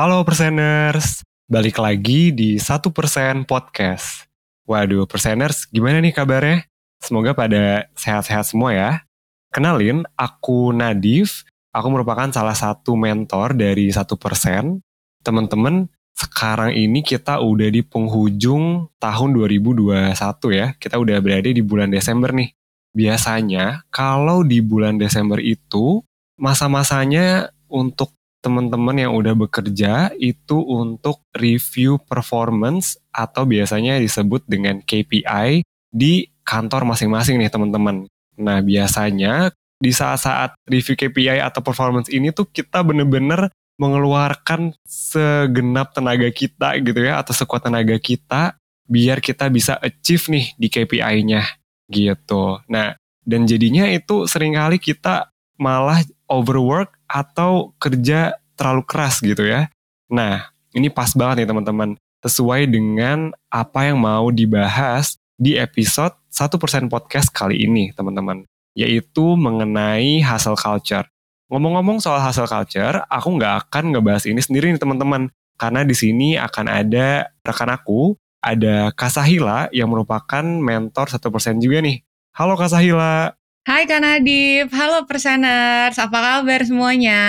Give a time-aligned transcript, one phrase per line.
[0.00, 4.24] Halo perseners, balik lagi di 1% Podcast.
[4.64, 6.64] Waduh, perseners, gimana nih kabarnya?
[7.04, 9.04] Semoga pada sehat-sehat semua ya.
[9.52, 14.80] Kenalin, aku Nadif, aku merupakan salah satu mentor dari 1%.
[15.20, 20.16] Teman-teman, sekarang ini kita udah di penghujung tahun 2021
[20.48, 20.72] ya.
[20.80, 22.48] Kita udah berada di bulan Desember nih.
[22.96, 26.00] Biasanya, kalau di bulan Desember itu,
[26.40, 35.64] masa-masanya untuk teman-teman yang udah bekerja itu untuk review performance atau biasanya disebut dengan KPI
[35.92, 38.08] di kantor masing-masing nih teman-teman.
[38.40, 46.28] Nah biasanya di saat-saat review KPI atau performance ini tuh kita bener-bener mengeluarkan segenap tenaga
[46.28, 51.44] kita gitu ya atau sekuat tenaga kita biar kita bisa achieve nih di KPI-nya
[51.88, 52.60] gitu.
[52.68, 59.66] Nah dan jadinya itu sering kali kita malah overwork atau kerja terlalu keras gitu ya.
[60.06, 61.98] Nah, ini pas banget nih teman-teman.
[62.22, 68.46] Sesuai dengan apa yang mau dibahas di episode 1% podcast kali ini teman-teman.
[68.78, 71.04] Yaitu mengenai hustle culture.
[71.50, 75.26] Ngomong-ngomong soal hustle culture, aku nggak akan ngebahas ini sendiri nih teman-teman.
[75.58, 82.00] Karena di sini akan ada rekan aku, ada Kasahila yang merupakan mentor 1% juga nih.
[82.32, 83.39] Halo Kasahila.
[83.60, 87.20] Hai Kak Nadif, halo Perseners, apa kabar semuanya?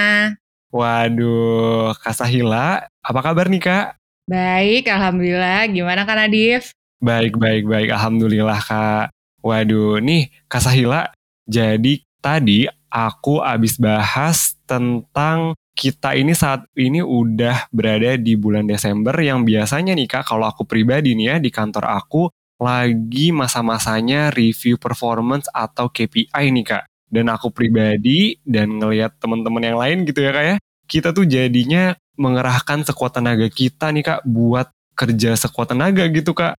[0.72, 4.00] Waduh, Kak Sahila, apa kabar nih Kak?
[4.32, 5.68] Baik, Alhamdulillah.
[5.68, 6.72] Gimana Kak Nadif?
[7.04, 7.92] Baik, baik, baik.
[7.92, 9.12] Alhamdulillah Kak.
[9.44, 11.12] Waduh, nih Kak Sahila,
[11.52, 19.20] jadi tadi aku abis bahas tentang kita ini saat ini udah berada di bulan Desember
[19.20, 22.32] yang biasanya nih Kak, kalau aku pribadi nih ya di kantor aku
[22.62, 26.86] lagi masa-masanya review performance atau KPI nih kak.
[27.10, 30.56] Dan aku pribadi dan ngelihat teman-teman yang lain gitu ya kak ya,
[30.86, 36.54] kita tuh jadinya mengerahkan sekuat tenaga kita nih kak buat kerja sekuat tenaga gitu kak.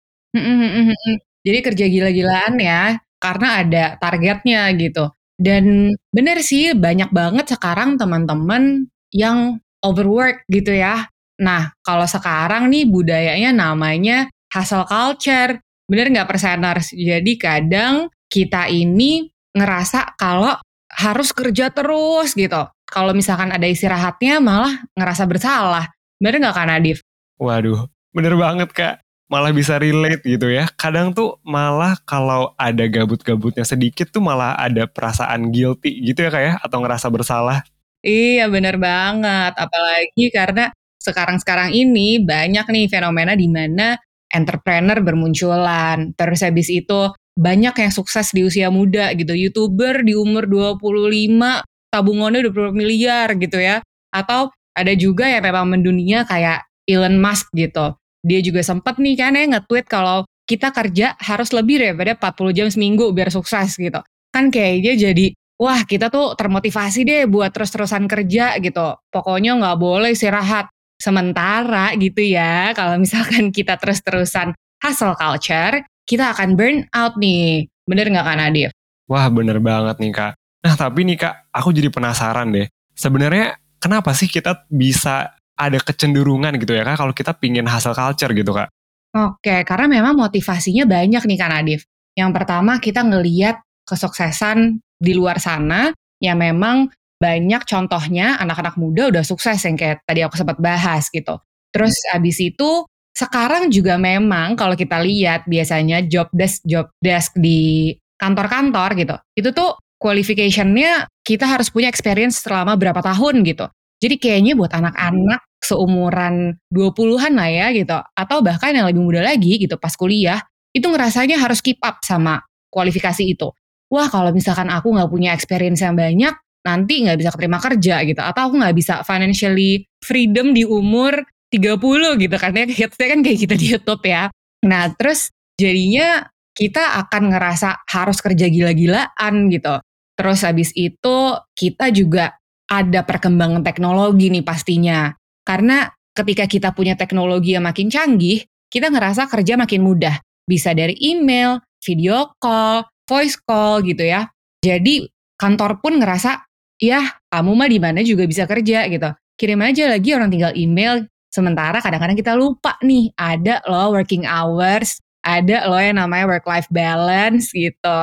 [1.47, 5.09] Jadi kerja gila-gilaan ya, karena ada targetnya gitu.
[5.39, 11.07] Dan bener sih banyak banget sekarang teman-teman yang overwork gitu ya.
[11.41, 15.59] Nah kalau sekarang nih budayanya namanya hustle culture
[15.91, 16.95] Bener nggak perseners?
[16.95, 20.57] Jadi kadang kita ini ngerasa kalau
[20.93, 22.65] harus kerja terus gitu.
[22.89, 25.89] Kalau misalkan ada istirahatnya malah ngerasa bersalah.
[26.21, 26.99] Bener nggak Kak Nadif?
[27.41, 28.95] Waduh, bener banget Kak.
[29.33, 30.69] Malah bisa relate gitu ya.
[30.77, 36.43] Kadang tuh malah kalau ada gabut-gabutnya sedikit tuh malah ada perasaan guilty gitu ya Kak
[36.45, 36.53] ya.
[36.61, 37.65] Atau ngerasa bersalah.
[38.05, 39.57] Iya bener banget.
[39.57, 40.69] Apalagi karena
[41.01, 43.97] sekarang-sekarang ini banyak nih fenomena di mana
[44.33, 46.17] entrepreneur bermunculan.
[46.17, 49.33] Terus habis itu banyak yang sukses di usia muda gitu.
[49.33, 51.63] YouTuber di umur 25
[51.93, 53.85] tabungannya 20 miliar gitu ya.
[54.13, 57.97] Atau ada juga yang memang mendunia kayak Elon Musk gitu.
[58.25, 62.67] Dia juga sempat nih kan ya nge-tweet kalau kita kerja harus lebih daripada 40 jam
[62.73, 64.01] seminggu biar sukses gitu.
[64.33, 65.27] Kan kayaknya jadi
[65.61, 68.97] wah kita tuh termotivasi deh buat terus-terusan kerja gitu.
[69.13, 70.72] Pokoknya nggak boleh istirahat
[71.03, 72.71] sementara gitu ya.
[72.79, 77.67] Kalau misalkan kita terus-terusan hustle culture kita akan burn out nih.
[77.83, 78.71] Bener nggak Kak Nadif?
[79.11, 80.33] Wah bener banget nih Kak.
[80.63, 82.71] Nah tapi nih Kak aku jadi penasaran deh.
[82.95, 88.31] Sebenarnya kenapa sih kita bisa ada kecenderungan gitu ya Kak kalau kita pingin hustle culture
[88.31, 88.71] gitu Kak?
[89.13, 91.83] Oke karena memang motivasinya banyak nih Kak Nadif.
[92.15, 95.91] Yang pertama kita ngeliat kesuksesan di luar sana
[96.23, 96.87] yang memang
[97.23, 101.39] banyak contohnya anak-anak muda udah sukses yang kayak tadi aku sempat bahas gitu.
[101.71, 102.83] Terus abis itu
[103.15, 109.17] sekarang juga memang kalau kita lihat biasanya job desk job desk di kantor-kantor gitu.
[109.39, 113.71] Itu tuh qualificationnya kita harus punya experience selama berapa tahun gitu.
[114.03, 117.95] Jadi kayaknya buat anak-anak seumuran 20-an lah ya gitu.
[118.19, 120.43] Atau bahkan yang lebih muda lagi gitu pas kuliah.
[120.75, 122.43] Itu ngerasanya harus keep up sama
[122.73, 123.55] kualifikasi itu.
[123.93, 128.23] Wah kalau misalkan aku nggak punya experience yang banyak, nanti nggak bisa keterima kerja gitu
[128.23, 133.39] atau aku nggak bisa financially freedom di umur 30 gitu kan ya hitsnya kan kayak
[133.39, 134.31] kita gitu di YouTube ya
[134.63, 139.81] nah terus jadinya kita akan ngerasa harus kerja gila-gilaan gitu.
[140.13, 141.17] Terus habis itu
[141.57, 142.37] kita juga
[142.69, 145.13] ada perkembangan teknologi nih pastinya.
[145.43, 150.21] Karena ketika kita punya teknologi yang makin canggih, kita ngerasa kerja makin mudah.
[150.45, 154.29] Bisa dari email, video call, voice call gitu ya.
[154.61, 155.09] Jadi
[155.41, 156.52] kantor pun ngerasa,
[156.83, 159.11] ya kamu mah di mana juga bisa kerja gitu.
[159.39, 161.07] Kirim aja lagi orang tinggal email.
[161.33, 167.49] Sementara kadang-kadang kita lupa nih, ada loh working hours, ada loh yang namanya work-life balance
[167.57, 168.01] gitu.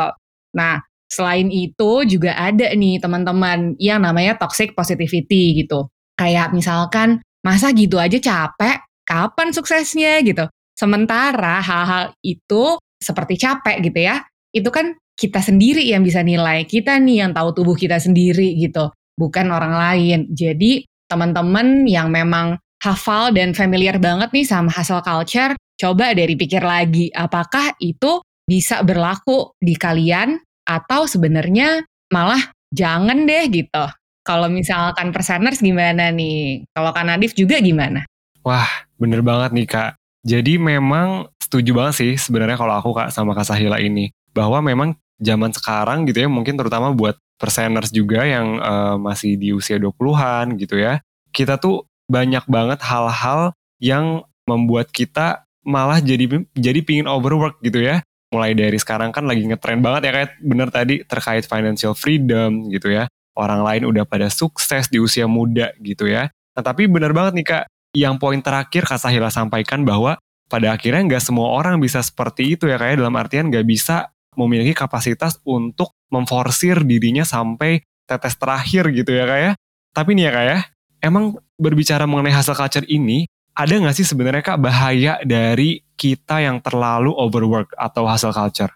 [0.57, 5.91] Nah, selain itu juga ada nih teman-teman yang namanya toxic positivity gitu.
[6.17, 10.49] Kayak misalkan, masa gitu aja capek, kapan suksesnya gitu.
[10.73, 14.25] Sementara hal-hal itu seperti capek gitu ya,
[14.55, 16.63] itu kan kita sendiri yang bisa nilai.
[16.63, 18.88] Kita nih yang tahu tubuh kita sendiri gitu,
[19.19, 20.31] bukan orang lain.
[20.31, 26.63] Jadi teman-teman yang memang hafal dan familiar banget nih sama hustle culture, coba dari pikir
[26.63, 32.39] lagi, apakah itu bisa berlaku di kalian atau sebenarnya malah
[32.71, 33.86] jangan deh gitu.
[34.24, 36.63] Kalau misalkan perseners gimana nih?
[36.71, 38.06] Kalau Kak Nadif juga gimana?
[38.45, 38.69] Wah,
[39.01, 39.92] bener banget nih Kak.
[40.21, 44.13] Jadi memang setuju banget sih sebenarnya kalau aku Kak sama Kak Sahila ini.
[44.30, 49.56] Bahwa memang zaman sekarang gitu ya, mungkin terutama buat perseners juga yang uh, masih di
[49.56, 51.00] usia 20-an gitu ya.
[51.31, 56.25] Kita tuh banyak banget hal-hal yang membuat kita malah jadi
[56.57, 58.01] jadi pingin overwork gitu ya.
[58.33, 62.89] Mulai dari sekarang kan lagi ngetrend banget ya kayak bener tadi terkait financial freedom gitu
[62.89, 63.06] ya.
[63.38, 66.27] Orang lain udah pada sukses di usia muda gitu ya.
[66.57, 67.63] Nah tapi bener banget nih kak,
[67.95, 70.19] yang poin terakhir Kak Sahila sampaikan bahwa
[70.50, 74.71] pada akhirnya nggak semua orang bisa seperti itu ya kayak dalam artian nggak bisa memiliki
[74.71, 79.53] kapasitas untuk memforsir dirinya sampai tetes terakhir gitu ya kayak.
[79.91, 80.62] Tapi nih ya kayak,
[81.03, 86.63] emang berbicara mengenai hasil culture ini, ada nggak sih sebenarnya kak bahaya dari kita yang
[86.63, 88.71] terlalu overwork atau hasil culture?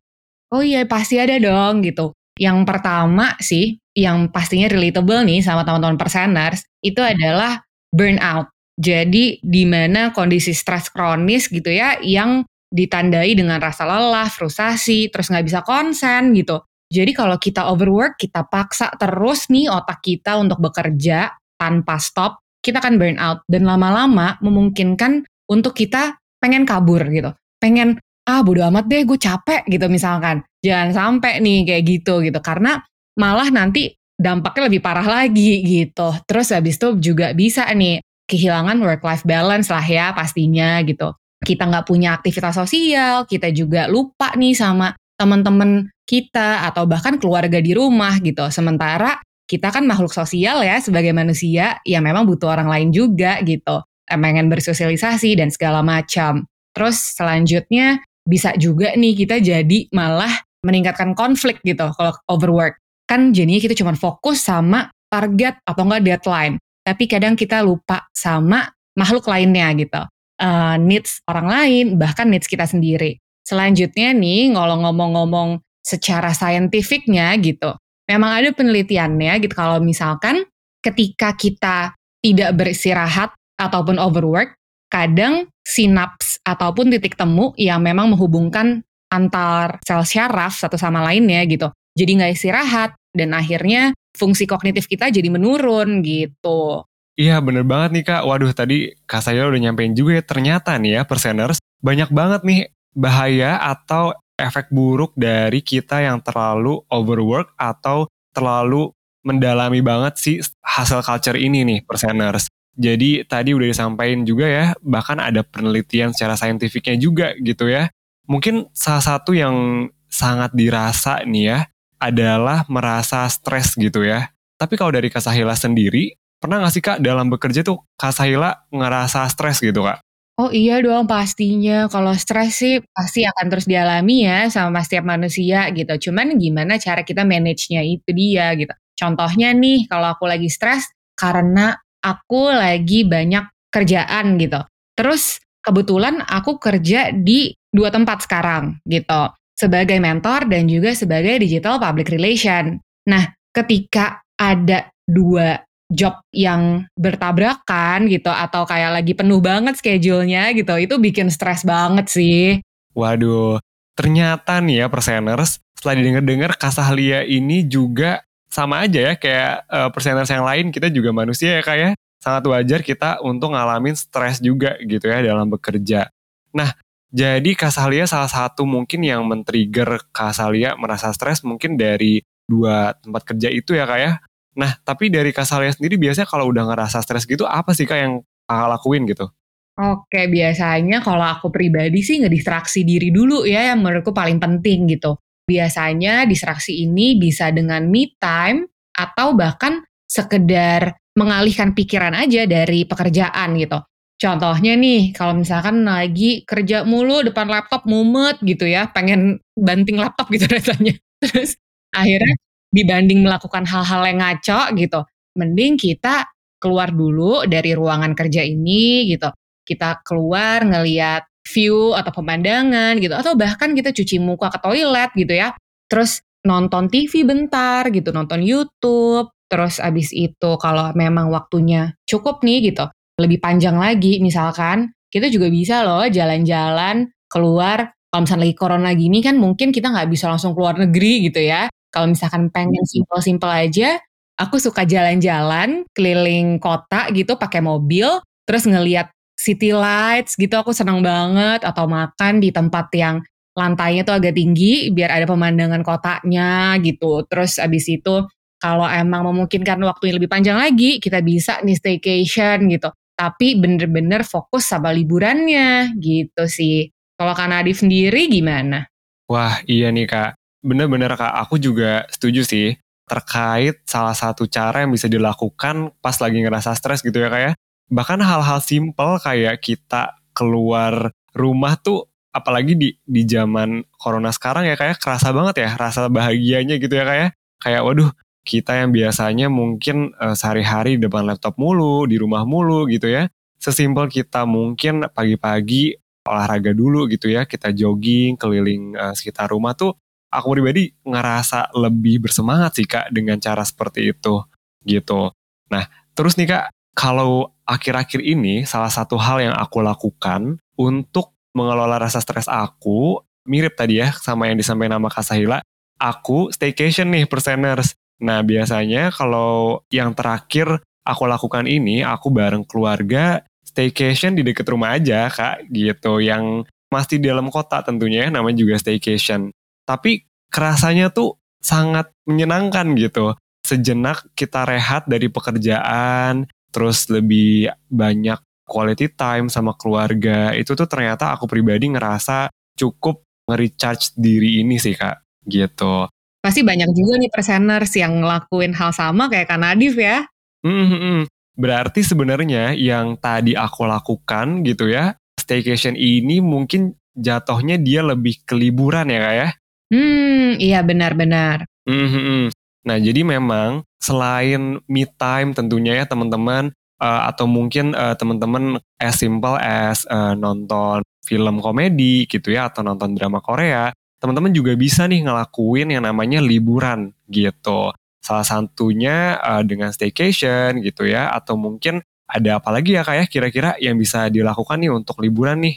[0.52, 2.12] Oh iya pasti ada dong gitu.
[2.36, 7.64] Yang pertama sih, yang pastinya relatable nih sama teman-teman perseners, itu adalah
[7.94, 8.50] burnout.
[8.74, 12.42] Jadi di mana kondisi stres kronis gitu ya, yang
[12.74, 16.66] ditandai dengan rasa lelah, frustasi, terus nggak bisa konsen gitu.
[16.90, 22.82] Jadi kalau kita overwork, kita paksa terus nih otak kita untuk bekerja tanpa stop, kita
[22.82, 27.34] akan burn out dan lama-lama memungkinkan untuk kita pengen kabur gitu.
[27.62, 30.42] Pengen ah bodo amat deh gue capek gitu misalkan.
[30.66, 32.82] Jangan sampai nih kayak gitu gitu karena
[33.20, 36.14] malah nanti dampaknya lebih parah lagi gitu.
[36.26, 41.12] Terus habis itu juga bisa nih kehilangan work life balance lah ya pastinya gitu.
[41.44, 47.60] Kita nggak punya aktivitas sosial, kita juga lupa nih sama teman-teman kita atau bahkan keluarga
[47.60, 48.44] di rumah gitu.
[48.50, 53.84] Sementara kita kan makhluk sosial ya sebagai manusia yang memang butuh orang lain juga gitu.
[54.08, 56.48] Pengen bersosialisasi dan segala macam.
[56.74, 60.32] Terus selanjutnya bisa juga nih kita jadi malah
[60.64, 62.80] meningkatkan konflik gitu kalau overwork.
[63.04, 66.56] Kan jadinya kita cuma fokus sama target atau enggak deadline.
[66.84, 70.02] Tapi kadang kita lupa sama makhluk lainnya gitu.
[70.44, 73.16] Uh, needs orang lain, bahkan needs kita sendiri.
[73.48, 80.44] Selanjutnya nih, ngomong-ngomong secara saintifiknya gitu memang ada penelitiannya gitu kalau misalkan
[80.84, 84.56] ketika kita tidak beristirahat ataupun overwork,
[84.92, 91.72] kadang sinaps ataupun titik temu yang memang menghubungkan antar sel syaraf satu sama lainnya gitu.
[91.94, 96.84] Jadi nggak istirahat dan akhirnya fungsi kognitif kita jadi menurun gitu.
[97.14, 98.22] Iya bener banget nih kak.
[98.26, 102.62] Waduh tadi kak saya udah nyampein juga ya ternyata nih ya perseners banyak banget nih
[102.98, 108.90] bahaya atau efek buruk dari kita yang terlalu overwork atau terlalu
[109.22, 112.50] mendalami banget sih hasil culture ini nih perseners.
[112.74, 117.94] Jadi tadi udah disampaikan juga ya, bahkan ada penelitian secara saintifiknya juga gitu ya.
[118.26, 121.60] Mungkin salah satu yang sangat dirasa nih ya,
[122.02, 124.34] adalah merasa stres gitu ya.
[124.58, 128.68] Tapi kalau dari Kak Sahila sendiri, pernah gak sih Kak dalam bekerja tuh Kak Sahila
[128.68, 130.04] ngerasa stres gitu Kak?
[130.34, 135.70] Oh iya dong pastinya, kalau stres sih pasti akan terus dialami ya sama setiap manusia
[135.70, 136.10] gitu.
[136.10, 138.74] Cuman gimana cara kita manage-nya itu dia gitu.
[138.98, 144.58] Contohnya nih kalau aku lagi stres karena aku lagi banyak kerjaan gitu.
[144.98, 149.30] Terus kebetulan aku kerja di dua tempat sekarang gitu.
[149.54, 152.82] Sebagai mentor dan juga sebagai digital public relation.
[153.06, 155.62] Nah ketika ada dua
[155.94, 162.10] job yang bertabrakan gitu atau kayak lagi penuh banget schedule-nya gitu itu bikin stres banget
[162.10, 162.60] sih.
[162.98, 163.62] Waduh,
[163.94, 170.30] ternyata nih ya perseners setelah didengar-dengar Kasahlia ini juga sama aja ya kayak uh, perseners
[170.30, 171.92] yang lain kita juga manusia ya kayak ya.
[172.24, 176.08] sangat wajar kita untuk ngalamin stres juga gitu ya dalam bekerja.
[176.56, 176.72] Nah,
[177.14, 182.98] Jadi Kak Sahlia salah satu mungkin yang men-trigger Kak Sahlia merasa stres mungkin dari dua
[182.98, 184.18] tempat kerja itu ya Kak ya.
[184.54, 187.98] Nah, tapi dari Kak Sahlia sendiri biasanya kalau udah ngerasa stres gitu, apa sih Kak
[187.98, 188.14] yang
[188.46, 189.26] Kakak lakuin gitu?
[189.74, 195.18] Oke, biasanya kalau aku pribadi sih ngedistraksi diri dulu ya, yang menurutku paling penting gitu.
[195.50, 203.58] Biasanya distraksi ini bisa dengan me time, atau bahkan sekedar mengalihkan pikiran aja dari pekerjaan
[203.58, 203.82] gitu.
[204.22, 210.30] Contohnya nih, kalau misalkan lagi kerja mulu depan laptop mumet gitu ya, pengen banting laptop
[210.30, 210.94] gitu rasanya.
[211.18, 211.58] Terus
[211.90, 212.34] akhirnya
[212.74, 215.00] dibanding melakukan hal-hal yang ngaco gitu,
[215.38, 216.26] mending kita
[216.58, 219.30] keluar dulu dari ruangan kerja ini gitu.
[219.64, 225.34] Kita keluar ngeliat view atau pemandangan gitu, atau bahkan kita cuci muka ke toilet gitu
[225.38, 225.54] ya.
[225.88, 232.74] Terus nonton TV bentar gitu, nonton YouTube, terus abis itu kalau memang waktunya cukup nih
[232.74, 232.90] gitu,
[233.22, 239.20] lebih panjang lagi misalkan, kita juga bisa loh jalan-jalan keluar, kalau misalnya lagi corona gini
[239.22, 244.02] kan mungkin kita nggak bisa langsung keluar negeri gitu ya, kalau misalkan pengen simpel-simpel aja,
[244.42, 248.10] aku suka jalan-jalan keliling kota gitu pakai mobil,
[248.50, 253.22] terus ngeliat city lights gitu aku senang banget, atau makan di tempat yang
[253.54, 257.22] lantainya tuh agak tinggi biar ada pemandangan kotanya gitu.
[257.30, 258.26] Terus abis itu
[258.58, 262.90] kalau emang memungkinkan waktu yang lebih panjang lagi, kita bisa nih staycation gitu.
[263.14, 266.90] Tapi bener-bener fokus sama liburannya gitu sih.
[267.14, 268.90] Kalau Kak Nadif sendiri gimana?
[269.30, 272.68] Wah iya nih Kak, bener-bener Kak, aku juga setuju sih
[273.04, 277.52] terkait salah satu cara yang bisa dilakukan pas lagi ngerasa stres gitu ya Kak ya.
[277.92, 284.74] Bahkan hal-hal simple kayak kita keluar rumah tuh apalagi di di zaman corona sekarang ya
[284.74, 287.30] kayak kerasa banget ya rasa bahagianya gitu ya kayak
[287.62, 288.10] kayak waduh
[288.44, 293.30] kita yang biasanya mungkin uh, sehari-hari di depan laptop mulu di rumah mulu gitu ya
[293.62, 295.96] sesimpel kita mungkin pagi-pagi
[296.28, 299.96] olahraga dulu gitu ya kita jogging keliling uh, sekitar rumah tuh
[300.34, 304.42] aku pribadi ngerasa lebih bersemangat sih kak dengan cara seperti itu
[304.84, 305.32] gitu
[305.70, 305.86] nah
[306.18, 312.22] terus nih kak kalau akhir-akhir ini salah satu hal yang aku lakukan untuk mengelola rasa
[312.22, 315.60] stres aku mirip tadi ya sama yang disampaikan nama Kak Sahila.
[316.00, 317.96] Aku staycation nih perseners.
[318.24, 324.96] Nah biasanya kalau yang terakhir aku lakukan ini, aku bareng keluarga staycation di deket rumah
[324.96, 326.20] aja kak gitu.
[326.20, 329.52] Yang masih di dalam kota tentunya namanya juga staycation.
[329.84, 333.36] Tapi kerasanya tuh sangat menyenangkan gitu.
[333.64, 341.36] Sejenak kita rehat dari pekerjaan, terus lebih banyak quality time sama keluarga itu tuh ternyata
[341.36, 346.08] aku pribadi ngerasa cukup nge-recharge diri ini sih kak gitu.
[346.44, 350.28] Pasti banyak juga nih perseners yang ngelakuin hal sama kayak Kak Nadif ya.
[350.60, 351.22] Hmm, hmm, hmm.
[351.56, 358.60] Berarti sebenarnya yang tadi aku lakukan gitu ya, staycation ini mungkin jatuhnya dia lebih ke
[358.60, 359.50] liburan ya kak ya?
[359.94, 361.70] Hmm, iya benar-benar.
[361.86, 362.46] Hmm, hmm, hmm.
[362.90, 369.22] Nah jadi memang selain me time tentunya ya teman-teman, uh, atau mungkin uh, teman-teman as
[369.22, 375.06] simple as uh, nonton film komedi gitu ya atau nonton drama Korea, teman-teman juga bisa
[375.06, 377.94] nih ngelakuin yang namanya liburan gitu.
[378.24, 383.78] Salah satunya uh, dengan staycation gitu ya atau mungkin ada apa lagi ya kayak kira-kira
[383.78, 385.76] yang bisa dilakukan nih untuk liburan nih?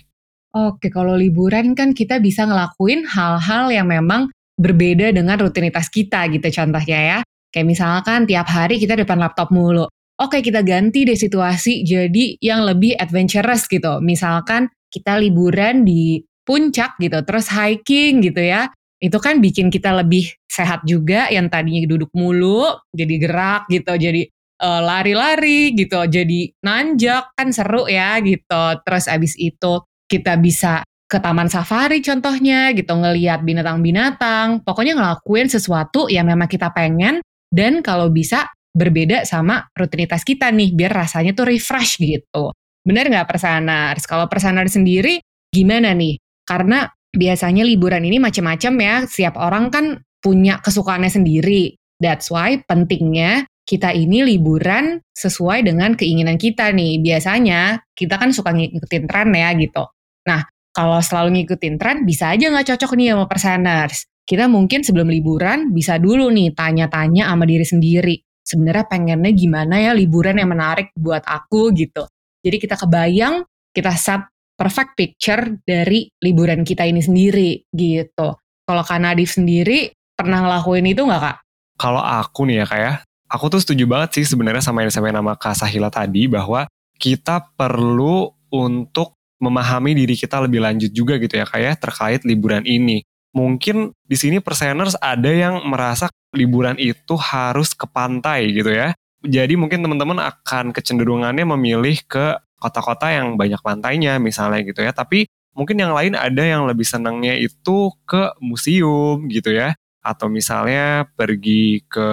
[0.56, 6.48] Oke, kalau liburan kan kita bisa ngelakuin hal-hal yang memang berbeda dengan rutinitas kita gitu
[6.48, 7.18] contohnya ya.
[7.52, 9.84] Kayak misalkan tiap hari kita depan laptop mulu
[10.16, 14.00] oke kita ganti deh situasi jadi yang lebih adventurous gitu.
[14.00, 18.72] Misalkan kita liburan di puncak gitu, terus hiking gitu ya.
[18.96, 24.24] Itu kan bikin kita lebih sehat juga yang tadinya duduk mulu, jadi gerak gitu, jadi
[24.64, 28.64] uh, lari-lari gitu, jadi nanjak kan seru ya gitu.
[28.88, 34.66] Terus abis itu kita bisa ke taman safari contohnya gitu, ngeliat binatang-binatang.
[34.66, 40.74] Pokoknya ngelakuin sesuatu yang memang kita pengen dan kalau bisa berbeda sama rutinitas kita nih,
[40.74, 42.52] biar rasanya tuh refresh gitu.
[42.82, 44.04] Bener nggak persanars?
[44.04, 45.22] Kalau persanars sendiri
[45.54, 46.18] gimana nih?
[46.46, 49.86] Karena biasanya liburan ini macam-macam ya, setiap orang kan
[50.20, 51.78] punya kesukaannya sendiri.
[51.96, 57.00] That's why pentingnya kita ini liburan sesuai dengan keinginan kita nih.
[57.00, 59.86] Biasanya kita kan suka ngikutin tren ya gitu.
[60.26, 64.04] Nah, kalau selalu ngikutin tren, bisa aja nggak cocok nih sama persaners.
[64.26, 68.16] Kita mungkin sebelum liburan bisa dulu nih tanya-tanya sama diri sendiri
[68.46, 72.06] sebenarnya pengennya gimana ya liburan yang menarik buat aku gitu.
[72.46, 73.42] Jadi kita kebayang,
[73.74, 74.22] kita set
[74.54, 78.38] perfect picture dari liburan kita ini sendiri gitu.
[78.38, 81.36] Kalau Kak Nadif sendiri pernah ngelakuin itu nggak Kak?
[81.76, 82.92] Kalau aku nih ya Kak ya,
[83.26, 87.50] aku tuh setuju banget sih sebenarnya sama yang disampaikan nama Kak Sahila tadi bahwa kita
[87.58, 93.04] perlu untuk memahami diri kita lebih lanjut juga gitu ya kayak terkait liburan ini.
[93.36, 98.96] Mungkin di sini perseners ada yang merasa liburan itu harus ke pantai gitu ya.
[99.20, 104.96] Jadi mungkin teman-teman akan kecenderungannya memilih ke kota-kota yang banyak pantainya misalnya gitu ya.
[104.96, 109.76] Tapi mungkin yang lain ada yang lebih senangnya itu ke museum gitu ya.
[110.00, 112.08] Atau misalnya pergi ke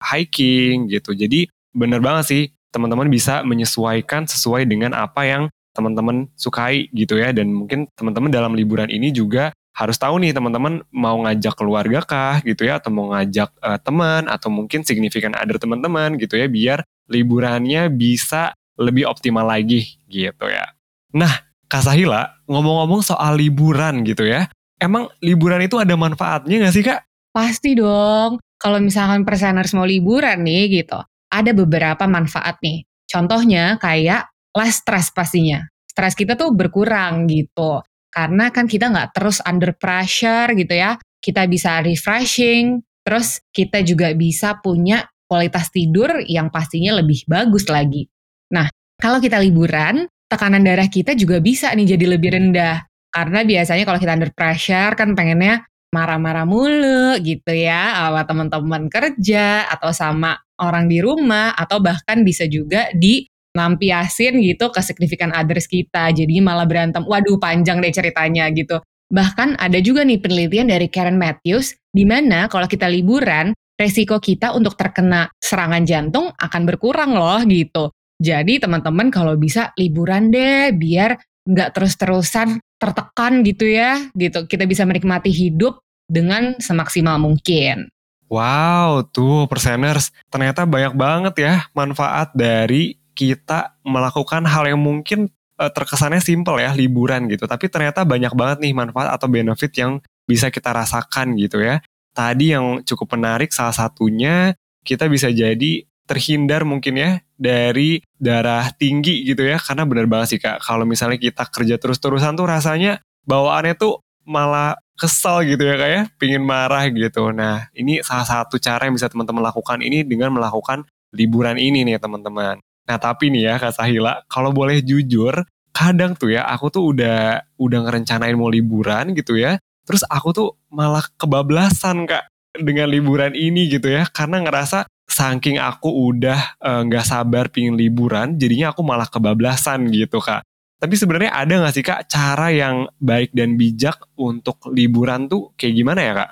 [0.00, 1.12] hiking gitu.
[1.12, 1.44] Jadi
[1.74, 2.42] bener banget sih
[2.72, 5.42] teman-teman bisa menyesuaikan sesuai dengan apa yang
[5.74, 10.86] teman-teman sukai gitu ya dan mungkin teman-teman dalam liburan ini juga harus tahu nih teman-teman
[10.94, 15.58] mau ngajak keluarga kah gitu ya atau mau ngajak uh, teman atau mungkin signifikan other
[15.58, 20.70] teman-teman gitu ya biar liburannya bisa lebih optimal lagi gitu ya.
[21.14, 21.30] Nah,
[21.66, 24.46] Kak Sahila ngomong-ngomong soal liburan gitu ya.
[24.78, 27.00] Emang liburan itu ada manfaatnya gak sih Kak?
[27.34, 28.38] Pasti dong.
[28.58, 30.98] Kalau misalkan perseners mau liburan nih gitu,
[31.30, 32.86] ada beberapa manfaat nih.
[33.10, 35.60] Contohnya kayak less stress pastinya.
[35.84, 37.82] Stres kita tuh berkurang gitu.
[38.10, 40.98] Karena kan kita nggak terus under pressure gitu ya.
[41.18, 48.06] Kita bisa refreshing, terus kita juga bisa punya kualitas tidur yang pastinya lebih bagus lagi.
[48.54, 48.70] Nah,
[49.00, 52.86] kalau kita liburan, tekanan darah kita juga bisa nih jadi lebih rendah.
[53.10, 59.70] Karena biasanya kalau kita under pressure kan pengennya marah-marah mulu gitu ya sama teman-teman kerja
[59.70, 63.22] atau sama orang di rumah atau bahkan bisa juga di
[63.54, 66.10] nampiasin gitu ke signifikan others kita.
[66.10, 67.06] Jadi malah berantem.
[67.06, 68.82] Waduh panjang deh ceritanya gitu.
[69.08, 74.54] Bahkan ada juga nih penelitian dari Karen Matthews di mana kalau kita liburan resiko kita
[74.54, 77.94] untuk terkena serangan jantung akan berkurang loh gitu.
[78.18, 84.50] Jadi teman-teman kalau bisa liburan deh biar nggak terus-terusan tertekan gitu ya gitu.
[84.50, 85.78] Kita bisa menikmati hidup
[86.10, 87.90] dengan semaksimal mungkin.
[88.32, 95.70] Wow, tuh perseners, ternyata banyak banget ya manfaat dari kita melakukan hal yang mungkin uh,
[95.70, 97.46] terkesannya simple ya, liburan gitu.
[97.46, 101.80] Tapi ternyata banyak banget nih manfaat atau benefit yang bisa kita rasakan gitu ya.
[102.14, 104.54] Tadi yang cukup menarik salah satunya
[104.86, 109.56] kita bisa jadi terhindar mungkin ya dari darah tinggi gitu ya.
[109.58, 114.78] Karena benar banget sih kak, kalau misalnya kita kerja terus-terusan tuh rasanya bawaannya tuh malah
[114.94, 117.34] kesal gitu ya kak ya, pingin marah gitu.
[117.34, 121.98] Nah ini salah satu cara yang bisa teman-teman lakukan ini dengan melakukan liburan ini nih
[121.98, 122.62] teman-teman.
[122.84, 125.32] Nah tapi nih ya Kak Sahila, kalau boleh jujur,
[125.74, 129.58] kadang tuh ya aku tuh udah udah ngerencanain mau liburan gitu ya.
[129.84, 134.08] Terus aku tuh malah kebablasan Kak dengan liburan ini gitu ya.
[134.08, 139.88] Karena ngerasa saking aku udah eh, nggak uh, sabar pingin liburan, jadinya aku malah kebablasan
[139.92, 140.44] gitu Kak.
[140.74, 145.74] Tapi sebenarnya ada gak sih Kak cara yang baik dan bijak untuk liburan tuh kayak
[145.80, 146.30] gimana ya Kak?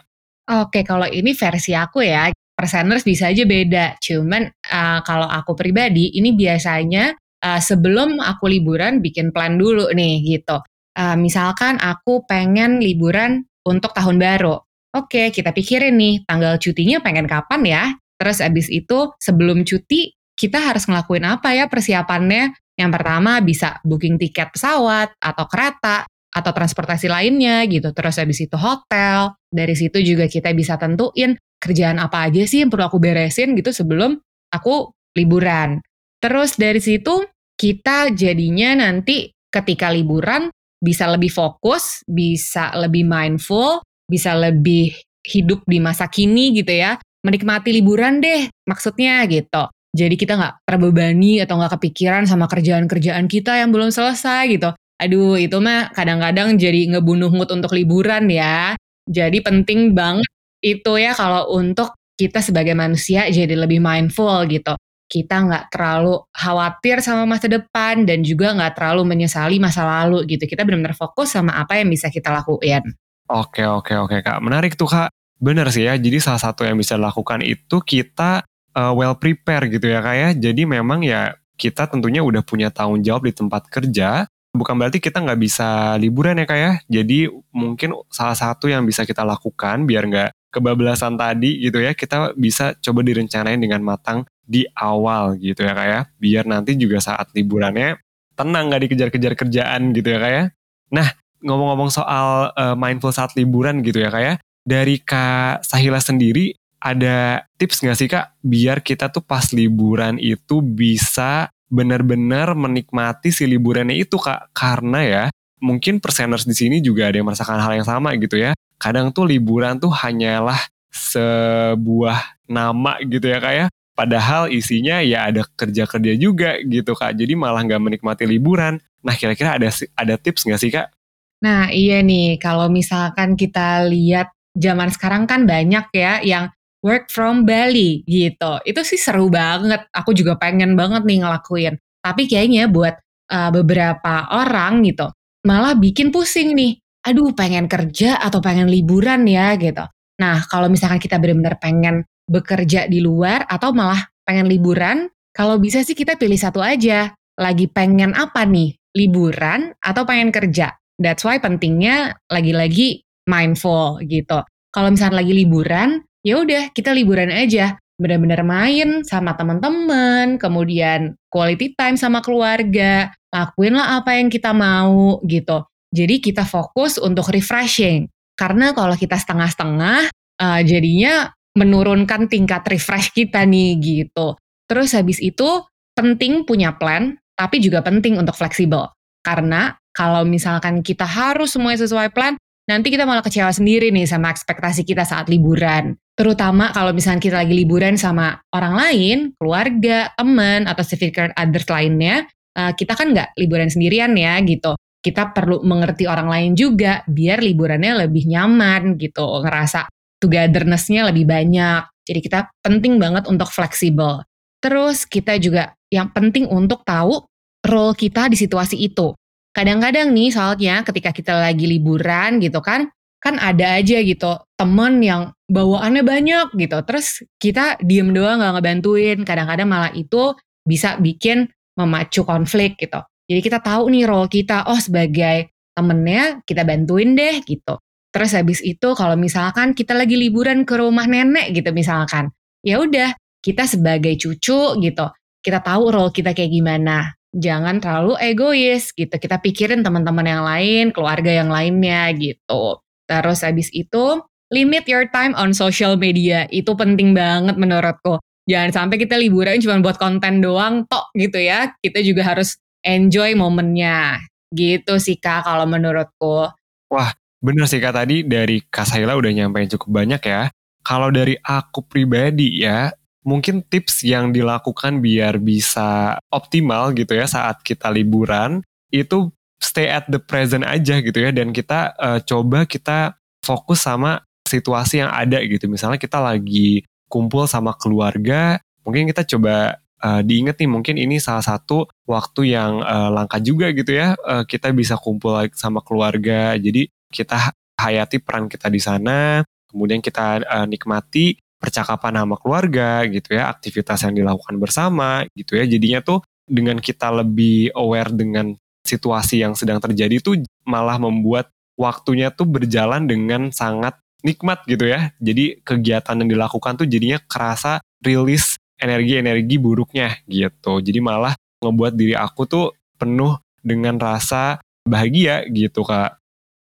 [0.67, 2.29] Oke, kalau ini versi aku ya
[2.63, 3.99] perseners bisa aja beda.
[3.99, 7.11] Cuman uh, kalau aku pribadi ini biasanya
[7.43, 10.63] uh, sebelum aku liburan bikin plan dulu nih gitu.
[10.95, 14.63] Uh, misalkan aku pengen liburan untuk tahun baru.
[14.95, 17.85] Oke, kita pikirin nih tanggal cutinya pengen kapan ya.
[18.15, 22.55] Terus abis itu sebelum cuti kita harus ngelakuin apa ya persiapannya.
[22.79, 27.93] Yang pertama bisa booking tiket pesawat atau kereta atau transportasi lainnya gitu.
[27.93, 29.37] Terus habis itu hotel.
[29.53, 33.71] Dari situ juga kita bisa tentuin kerjaan apa aja sih yang perlu aku beresin gitu
[33.71, 34.17] sebelum
[34.51, 35.79] aku liburan.
[36.19, 40.49] Terus dari situ kita jadinya nanti ketika liburan
[40.83, 44.91] bisa lebih fokus, bisa lebih mindful, bisa lebih
[45.23, 46.99] hidup di masa kini gitu ya.
[47.23, 49.71] Menikmati liburan deh maksudnya gitu.
[49.93, 54.73] Jadi kita nggak terbebani atau nggak kepikiran sama kerjaan-kerjaan kita yang belum selesai gitu.
[55.03, 58.79] Aduh itu mah kadang-kadang jadi ngebunuh mood untuk liburan ya.
[59.11, 60.31] Jadi penting banget
[60.63, 64.79] itu ya kalau untuk kita sebagai manusia jadi lebih mindful gitu.
[65.11, 70.47] Kita nggak terlalu khawatir sama masa depan dan juga nggak terlalu menyesali masa lalu gitu.
[70.47, 72.95] Kita benar-benar fokus sama apa yang bisa kita lakuin.
[73.27, 75.11] Oke oke oke kak, menarik tuh kak.
[75.43, 75.99] Bener sih ya.
[75.99, 78.47] Jadi salah satu yang bisa dilakukan itu kita
[78.79, 80.29] uh, well prepare gitu ya kak ya.
[80.39, 85.25] Jadi memang ya kita tentunya udah punya tanggung jawab di tempat kerja bukan berarti kita
[85.25, 86.73] nggak bisa liburan ya kak ya.
[86.89, 92.37] Jadi mungkin salah satu yang bisa kita lakukan biar nggak kebablasan tadi gitu ya, kita
[92.37, 96.01] bisa coba direncanain dengan matang di awal gitu ya kak ya.
[96.21, 97.99] Biar nanti juga saat liburannya
[98.37, 100.45] tenang nggak dikejar-kejar kerjaan gitu ya kak ya.
[100.93, 101.09] Nah
[101.43, 104.35] ngomong-ngomong soal uh, mindful saat liburan gitu ya kak ya.
[104.63, 110.59] Dari Kak Sahila sendiri ada tips nggak sih kak biar kita tuh pas liburan itu
[110.59, 114.53] bisa benar-benar menikmati si liburannya itu kak.
[114.53, 115.25] Karena ya
[115.65, 118.53] mungkin perseners di sini juga ada yang merasakan hal yang sama gitu ya.
[118.77, 120.61] Kadang tuh liburan tuh hanyalah
[120.93, 123.67] sebuah nama gitu ya kak ya.
[123.97, 127.17] Padahal isinya ya ada kerja-kerja juga gitu kak.
[127.17, 128.77] Jadi malah nggak menikmati liburan.
[129.01, 130.93] Nah kira-kira ada ada tips nggak sih kak?
[131.41, 132.37] Nah iya nih.
[132.37, 138.61] Kalau misalkan kita lihat zaman sekarang kan banyak ya yang work from Bali gitu.
[138.67, 139.87] Itu sih seru banget.
[139.95, 141.75] Aku juga pengen banget nih ngelakuin.
[142.03, 142.99] Tapi kayaknya buat
[143.31, 145.09] uh, beberapa orang gitu
[145.47, 146.79] malah bikin pusing nih.
[147.03, 149.83] Aduh pengen kerja atau pengen liburan ya gitu.
[150.23, 155.83] Nah kalau misalkan kita benar-benar pengen bekerja di luar atau malah pengen liburan, kalau bisa
[155.83, 157.11] sih kita pilih satu aja.
[157.35, 158.79] Lagi pengen apa nih?
[158.95, 160.79] Liburan atau pengen kerja?
[161.01, 164.45] That's why pentingnya lagi-lagi mindful gitu.
[164.71, 167.79] Kalau misalnya lagi liburan, ya udah kita liburan aja.
[168.01, 175.63] Benar-benar main sama teman-teman, kemudian quality time sama keluarga, lakuinlah apa yang kita mau gitu.
[175.93, 178.09] Jadi kita fokus untuk refreshing.
[178.35, 180.09] Karena kalau kita setengah-setengah,
[180.41, 184.35] uh, jadinya menurunkan tingkat refresh kita nih gitu.
[184.67, 188.89] Terus habis itu penting punya plan, tapi juga penting untuk fleksibel.
[189.21, 194.31] Karena kalau misalkan kita harus semuanya sesuai plan, nanti kita malah kecewa sendiri nih sama
[194.31, 195.99] ekspektasi kita saat liburan.
[196.13, 202.29] Terutama kalau misalkan kita lagi liburan sama orang lain, keluarga, teman, atau significant others lainnya,
[202.55, 204.77] uh, kita kan nggak liburan sendirian ya gitu.
[205.03, 209.91] Kita perlu mengerti orang lain juga biar liburannya lebih nyaman gitu, ngerasa
[210.23, 211.83] togetherness-nya lebih banyak.
[212.07, 214.23] Jadi kita penting banget untuk fleksibel.
[214.63, 217.27] Terus kita juga yang penting untuk tahu
[217.67, 219.11] role kita di situasi itu.
[219.53, 222.89] Kadang-kadang nih soalnya ketika kita lagi liburan gitu kan,
[223.21, 226.79] kan ada aja gitu temen yang bawaannya banyak gitu.
[226.89, 229.23] Terus kita diem doang gak ngebantuin.
[229.23, 230.33] Kadang-kadang malah itu
[230.65, 232.99] bisa bikin memacu konflik gitu.
[233.29, 237.81] Jadi kita tahu nih role kita, oh sebagai temennya kita bantuin deh gitu.
[238.13, 242.29] Terus habis itu kalau misalkan kita lagi liburan ke rumah nenek gitu misalkan,
[242.61, 245.07] ya udah kita sebagai cucu gitu,
[245.41, 247.17] kita tahu role kita kayak gimana.
[247.33, 249.13] Jangan terlalu egois gitu.
[249.13, 252.81] Kita pikirin teman-teman yang lain, keluarga yang lainnya gitu.
[253.09, 254.21] Terus habis itu
[254.53, 256.45] limit your time on social media.
[256.53, 258.21] Itu penting banget menurutku.
[258.45, 261.73] Jangan sampai kita liburan cuma buat konten doang tok gitu ya.
[261.81, 264.21] Kita juga harus enjoy momennya.
[264.53, 266.53] Gitu sih Kak kalau menurutku.
[266.93, 267.11] Wah,
[267.43, 270.47] Bener sih Kak, tadi dari Kak Saila udah nyampein cukup banyak ya.
[270.87, 272.87] Kalau dari aku pribadi ya,
[273.23, 279.31] mungkin tips yang dilakukan biar bisa optimal gitu ya saat kita liburan, itu
[279.63, 281.31] stay at the present aja gitu ya.
[281.31, 285.67] Dan kita uh, coba kita fokus sama situasi yang ada gitu.
[285.71, 291.45] Misalnya kita lagi kumpul sama keluarga, mungkin kita coba uh, diinget nih mungkin ini salah
[291.45, 296.89] satu waktu yang uh, langka juga gitu ya uh, kita bisa kumpul sama keluarga jadi
[297.13, 303.47] kita hayati peran kita di sana, kemudian kita uh, nikmati percakapan sama keluarga gitu ya,
[303.55, 305.65] aktivitas yang dilakukan bersama gitu ya.
[305.65, 312.35] Jadinya tuh dengan kita lebih aware dengan situasi yang sedang terjadi tuh malah membuat waktunya
[312.35, 313.95] tuh berjalan dengan sangat
[314.27, 315.15] nikmat gitu ya.
[315.23, 320.83] Jadi kegiatan yang dilakukan tuh jadinya kerasa rilis energi-energi buruknya gitu.
[320.83, 326.19] Jadi malah ngebuat diri aku tuh penuh dengan rasa bahagia gitu kak.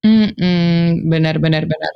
[0.08, 1.94] Mhm, benar benar benar.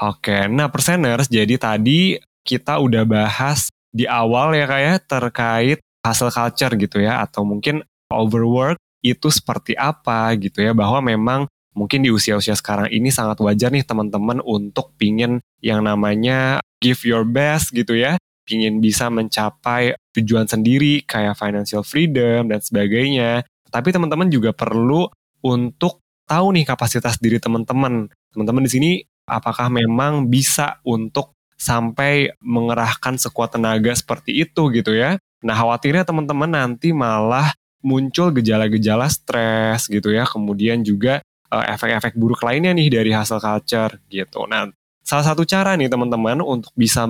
[0.00, 6.32] Oke, nah perseners, jadi tadi kita udah bahas di awal ya kayak ya, terkait hasil
[6.32, 11.40] culture gitu ya, atau mungkin overwork itu seperti apa gitu ya, bahwa memang
[11.74, 17.22] mungkin di usia-usia sekarang ini sangat wajar nih teman-teman untuk pingin yang namanya give your
[17.22, 18.16] best gitu ya,
[18.48, 23.46] pingin bisa mencapai tujuan sendiri kayak financial freedom dan sebagainya.
[23.70, 25.06] Tapi teman-teman juga perlu
[25.46, 28.10] untuk tahu nih kapasitas diri teman-teman.
[28.34, 28.90] Teman-teman di sini
[29.30, 35.20] apakah memang bisa untuk sampai mengerahkan sekuat tenaga seperti itu gitu ya.
[35.44, 37.52] Nah khawatirnya teman-teman nanti malah
[37.84, 40.24] muncul gejala-gejala stres gitu ya.
[40.24, 41.20] Kemudian juga
[41.52, 44.48] uh, efek-efek buruk lainnya nih dari hasil culture gitu.
[44.48, 44.72] Nah
[45.04, 47.04] salah satu cara nih teman-teman untuk bisa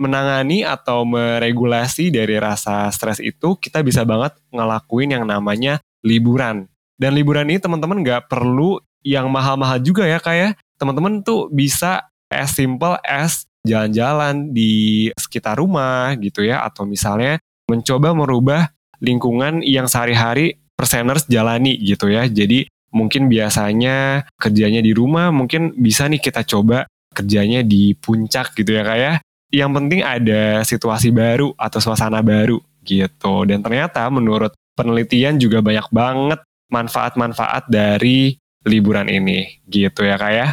[0.00, 7.10] menangani atau meregulasi dari rasa stres itu kita bisa banget ngelakuin yang namanya liburan dan
[7.16, 10.60] liburan ini teman-teman nggak perlu yang mahal-mahal juga ya kayak ya.
[10.78, 18.12] teman-teman tuh bisa as simple as jalan-jalan di sekitar rumah gitu ya atau misalnya mencoba
[18.12, 18.68] merubah
[19.00, 22.28] lingkungan yang sehari-hari perseners jalani gitu ya.
[22.28, 28.76] Jadi mungkin biasanya kerjanya di rumah mungkin bisa nih kita coba kerjanya di puncak gitu
[28.76, 29.14] ya kayak ya.
[29.64, 33.48] Yang penting ada situasi baru atau suasana baru gitu.
[33.48, 38.34] Dan ternyata menurut penelitian juga banyak banget manfaat-manfaat dari
[38.66, 40.48] liburan ini gitu ya kak ya.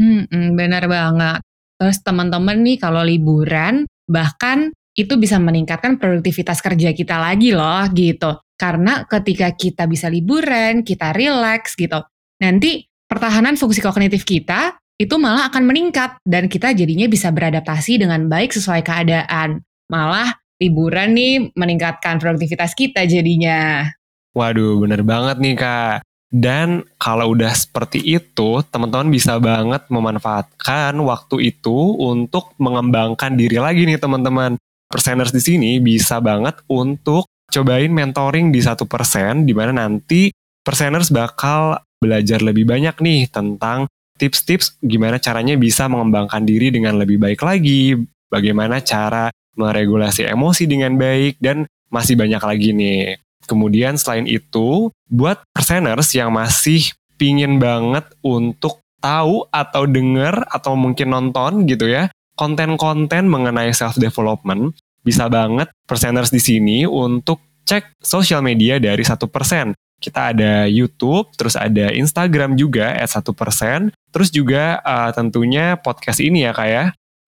[0.00, 1.40] Hmm, benar banget.
[1.80, 8.36] Terus teman-teman nih kalau liburan bahkan itu bisa meningkatkan produktivitas kerja kita lagi loh gitu.
[8.60, 12.04] Karena ketika kita bisa liburan, kita relax gitu,
[12.44, 18.28] nanti pertahanan fungsi kognitif kita itu malah akan meningkat dan kita jadinya bisa beradaptasi dengan
[18.28, 19.64] baik sesuai keadaan.
[19.88, 23.88] Malah liburan nih meningkatkan produktivitas kita jadinya.
[24.36, 26.04] Waduh, bener banget nih kak.
[26.30, 33.82] Dan kalau udah seperti itu, teman-teman bisa banget memanfaatkan waktu itu untuk mengembangkan diri lagi
[33.82, 34.54] nih teman-teman.
[34.86, 40.30] Perseners di sini bisa banget untuk cobain mentoring di satu persen, di mana nanti
[40.62, 47.18] perseners bakal belajar lebih banyak nih tentang tips-tips gimana caranya bisa mengembangkan diri dengan lebih
[47.18, 47.98] baik lagi,
[48.30, 53.18] bagaimana cara meregulasi emosi dengan baik, dan masih banyak lagi nih.
[53.50, 61.10] Kemudian selain itu, buat perseners yang masih pingin banget untuk tahu atau denger atau mungkin
[61.10, 68.78] nonton gitu ya, konten-konten mengenai self-development, bisa banget perseners di sini untuk cek sosial media
[68.78, 69.74] dari satu persen.
[70.00, 76.22] Kita ada YouTube, terus ada Instagram juga at satu persen, terus juga uh, tentunya podcast
[76.24, 76.84] ini ya kak ya.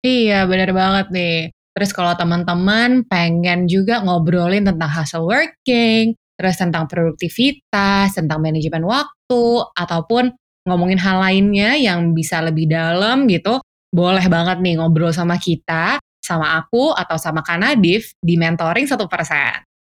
[0.06, 1.40] Iya bener banget nih.
[1.72, 9.46] Terus kalau teman-teman pengen juga ngobrolin tentang hasil working, terus tentang produktivitas, tentang manajemen waktu,
[9.80, 10.36] ataupun
[10.68, 16.60] ngomongin hal lainnya yang bisa lebih dalam gitu, boleh banget nih ngobrol sama kita, sama
[16.60, 19.00] aku, atau sama Kanadif di mentoring 1%.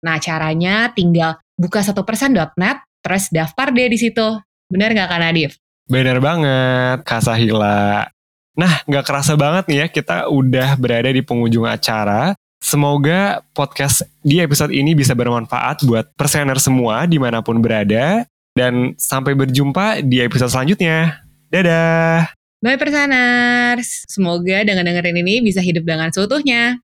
[0.01, 4.41] Nah caranya tinggal buka 1%.net, terus daftar deh di situ.
[4.67, 5.61] Bener nggak Kanadif?
[5.87, 8.03] Bener banget, Kak Sahila.
[8.57, 12.33] Nah, nggak kerasa banget nih ya, kita udah berada di penghujung acara.
[12.57, 18.25] Semoga podcast di episode ini bisa bermanfaat buat persener semua di mana pun berada.
[18.57, 21.21] Dan sampai berjumpa di episode selanjutnya.
[21.53, 22.33] Dadah!
[22.57, 24.09] Bye perseners!
[24.09, 26.81] Semoga dengan dengerin ini bisa hidup dengan seutuhnya.